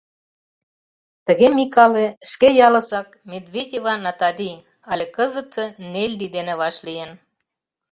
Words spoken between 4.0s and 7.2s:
Натали але кызытсе Нелли дене вашлийын.